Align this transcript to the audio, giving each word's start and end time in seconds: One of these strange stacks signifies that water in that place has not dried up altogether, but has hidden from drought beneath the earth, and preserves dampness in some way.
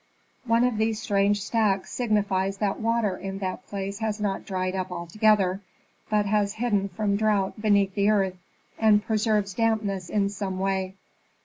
One 0.45 0.63
of 0.63 0.77
these 0.77 0.99
strange 0.99 1.43
stacks 1.43 1.91
signifies 1.93 2.57
that 2.57 2.79
water 2.79 3.15
in 3.17 3.37
that 3.37 3.67
place 3.67 3.99
has 3.99 4.19
not 4.19 4.45
dried 4.47 4.75
up 4.75 4.91
altogether, 4.91 5.61
but 6.09 6.25
has 6.25 6.53
hidden 6.53 6.89
from 6.89 7.15
drought 7.15 7.61
beneath 7.61 7.93
the 7.93 8.09
earth, 8.09 8.39
and 8.79 9.05
preserves 9.05 9.53
dampness 9.53 10.09
in 10.09 10.29
some 10.29 10.57
way. 10.57 10.95